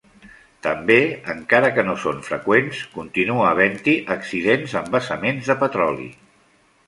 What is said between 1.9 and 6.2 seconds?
són freqüents, continua havent-hi accidents amb vessaments de petroli.